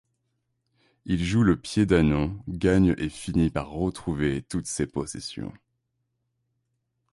[1.05, 5.53] Il joue le Pied d'Ânon, gagne et finit par retrouver toutes ses possessions.